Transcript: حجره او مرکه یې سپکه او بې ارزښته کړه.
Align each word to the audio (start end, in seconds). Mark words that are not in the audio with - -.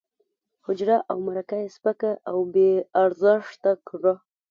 حجره 0.65 0.97
او 1.09 1.17
مرکه 1.27 1.57
یې 1.63 1.67
سپکه 1.75 2.11
او 2.29 2.37
بې 2.53 2.69
ارزښته 3.03 3.71
کړه. 3.87 4.13